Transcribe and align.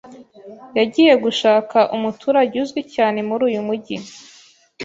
yagiye 0.77 1.13
gushaka 1.23 1.77
umuturage 1.95 2.55
uzwi 2.63 2.81
cyane 2.95 3.19
muri 3.27 3.41
uyu 3.49 3.61
mujyi. 3.67 3.97